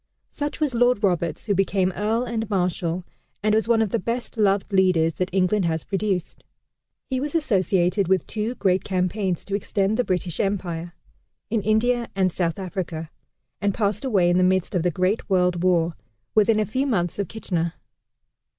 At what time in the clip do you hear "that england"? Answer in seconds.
5.17-5.65